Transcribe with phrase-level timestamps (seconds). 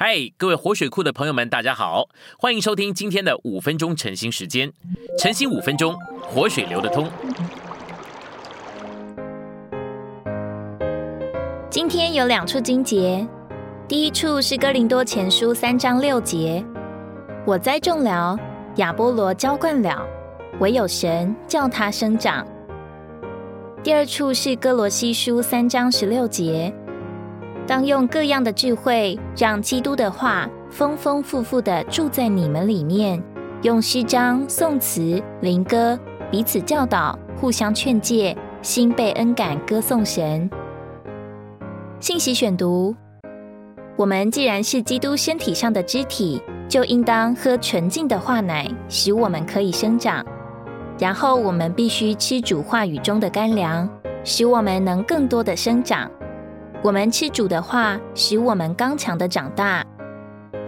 [0.00, 2.08] 嗨，各位活水库的朋友们，大家好，
[2.38, 4.72] 欢迎收听今天的五分钟晨兴时间。
[5.18, 7.10] 晨兴五分钟，活水流得通。
[11.68, 13.26] 今天有两处经节，
[13.88, 16.64] 第一处是哥林多前书三章六节
[17.44, 18.38] ：“我栽种了，
[18.76, 20.06] 亚波罗浇灌了，
[20.60, 22.46] 唯有神叫它生长。”
[23.82, 26.72] 第二处是哥罗西书三章十六节。
[27.68, 33.22] 当用各样的智慧，让基督的话丰丰富富的住在你们里面，
[33.60, 36.00] 用诗章、颂词、灵歌
[36.30, 40.48] 彼此教导，互相劝诫，心被恩感歌颂神。
[42.00, 42.96] 信息选读：
[43.96, 50.24] 我们既然是基督身体上的肢体，就应当喝纯净的话奶，使我们可以生长。
[50.98, 53.86] 然后我们必须吃主话语中的干粮，
[54.24, 56.10] 使我们能更多的生长。
[56.80, 59.84] 我们吃主的话，使我们刚强的长大。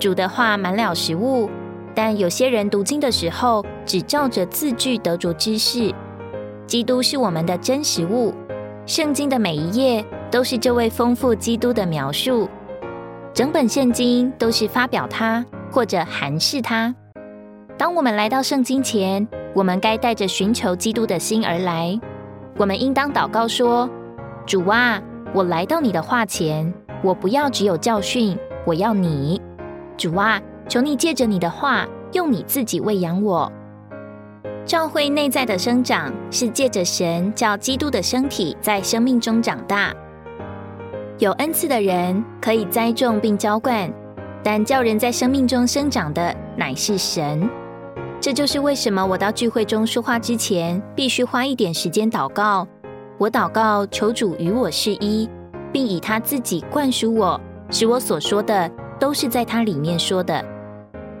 [0.00, 1.48] 主的话满了食物，
[1.94, 5.94] 但有些人读经的时候只照着字句得着知识。
[6.66, 8.34] 基督是我们的真实物，
[8.86, 12.48] 圣经的每一页都是这位丰富基督的描述。
[13.32, 16.92] 整本圣经都是发表他或者函示他。
[17.78, 21.98] 当我们来到圣经前，我们该带着寻求基督的心而来。
[22.56, 23.88] 我们应当祷告说
[24.44, 25.00] ：“主啊。”
[25.32, 26.72] 我来到你的话前，
[27.04, 28.36] 我不要只有教训，
[28.66, 29.40] 我要你，
[29.96, 33.50] 主啊，求你借着你的话，用你自己喂养我。
[34.64, 39.94] 教会内在的生长是借着神叫基督的身体在生命中长大。
[41.18, 43.88] 有恩赐的人可以栽种并浇灌，
[44.42, 47.48] 但叫人在生命中生长的乃是神。
[48.20, 52.66] 这就是为什么我到聚会中说话之前，必须花一点时间祷告。
[53.20, 55.28] 我祷告，求主与我是一，
[55.70, 58.66] 并以他自己灌输我，使我所说的
[58.98, 60.42] 都是在他里面说的。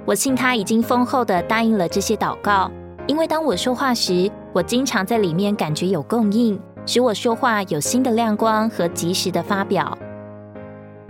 [0.06, 2.70] 我信他已经丰厚的答应了这些祷告，
[3.06, 9.98] 因为当我说话时，我经常在里面感觉有供应，使我说话有新的亮光和及时的发表。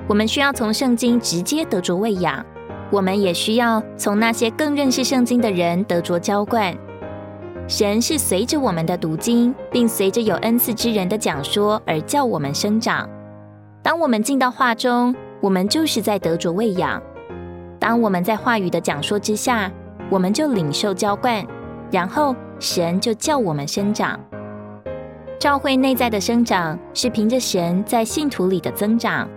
[0.08, 2.44] 我们需要从圣经直接得着喂养，
[2.90, 6.76] 我们也需要从那些更认识圣经的人得着浇灌。
[7.70, 13.08] 神是随着我们的读经，并随着有恩赐之人的讲说而叫我们生长。
[13.80, 17.00] 当我们进到话中，我们就是在得着喂养；
[17.78, 19.70] 当我们在话语的讲说之下，
[20.10, 21.46] 我们就领受浇灌，
[21.92, 24.18] 然后神就叫我们生长。
[25.38, 29.28] 教会内在的生长是凭着神在信徒里的增长，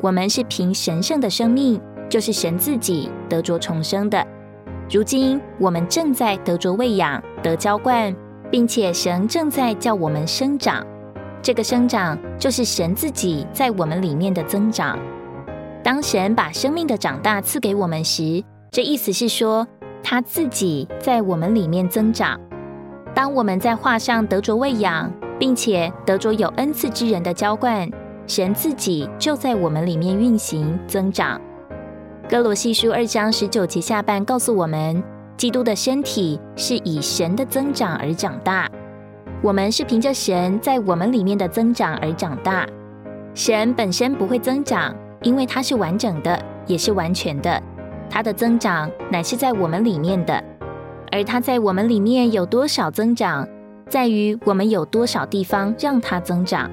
[0.00, 4.26] 我们是凭神圣的生命，就是神自己得着重生的。
[4.90, 8.14] 如今我们正在得着喂养、得浇灌，
[8.50, 10.82] 并且神正在叫我们生长。
[11.42, 14.98] 这个生长就是神自己在我们里面的增长。
[15.84, 19.66] 当神把生命的长大赐给我们时，这意思是说
[20.02, 22.40] 他自己在我们里面增长。
[23.14, 27.86] 当我们在画上得着喂养，并且得着有恩赐之人的浇灌，
[28.26, 31.38] 神自己就在我们里面运行增长。
[32.28, 35.02] 哥罗西书二章十九节下半告诉我们，
[35.38, 38.68] 基督的身体是以神的增长而长大。
[39.40, 42.66] 我们是凭着神在我们里面的增长而长大。
[43.32, 47.62] 神本身不会增长，因为它是完整的，也是完全的。
[48.10, 50.44] 它的增长乃是在我们里面的，
[51.10, 53.48] 而它在我们里面有多少增长，
[53.88, 56.70] 在于我们有多少地方让它增长。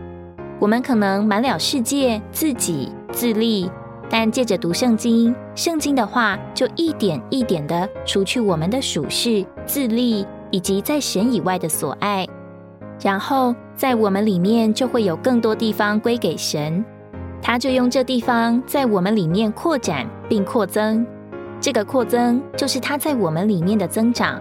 [0.59, 3.71] 我们可能满了世界，自己自立。
[4.09, 12.27] 但借着读圣经，圣经的话就一点一点的除去我们的属世、自利以及在神以外的所爱，
[13.01, 16.85] 然后在我们里面就会有更多地方归给神，
[17.41, 21.05] 他就用这地方在我们里面扩展并扩增，
[21.59, 24.39] 这个扩增就是他在我们里面的增长，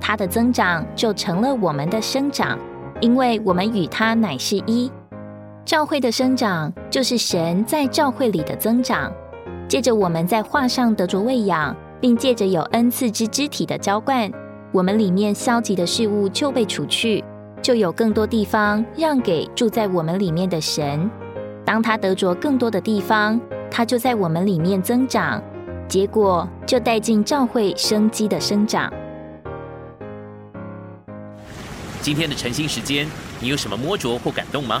[0.00, 2.58] 他的增长就成了我们的生长，
[3.00, 4.90] 因为我们与他乃是一。
[5.66, 9.12] 教会的生长，就是神在教会里的增长。
[9.66, 14.30] 借着我们在画上得着喂养，并借着有恩赐之肢体的浇灌，
[14.70, 17.24] 我们里面消极的事物就被除去，
[17.60, 21.10] 就有更多地方让给住在我们里面的神。
[21.64, 25.42] 当他得着更多的地方，他就在我们里面增长，
[25.88, 28.88] 结果就带进教会生机的生长。
[32.00, 33.08] 今天的晨兴时间，
[33.40, 34.80] 你有什么摸着或感动吗？